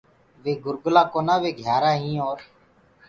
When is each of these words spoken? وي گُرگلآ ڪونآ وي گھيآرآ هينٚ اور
وي 0.43 0.53
گُرگلآ 0.63 1.03
ڪونآ 1.13 1.35
وي 1.41 1.51
گھيآرآ 1.59 1.91
هينٚ 2.01 2.21
اور 2.25 2.39